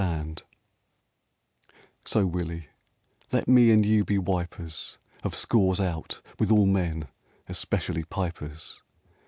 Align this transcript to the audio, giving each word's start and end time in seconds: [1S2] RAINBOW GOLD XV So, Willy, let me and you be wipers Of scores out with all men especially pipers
[1S2] 0.01 0.07
RAINBOW 0.07 0.25
GOLD 0.25 0.35
XV 0.43 0.51
So, 2.07 2.25
Willy, 2.25 2.67
let 3.31 3.47
me 3.47 3.69
and 3.69 3.85
you 3.85 4.03
be 4.03 4.17
wipers 4.17 4.97
Of 5.21 5.35
scores 5.35 5.79
out 5.79 6.21
with 6.39 6.49
all 6.49 6.65
men 6.65 7.07
especially 7.47 8.05
pipers 8.05 8.81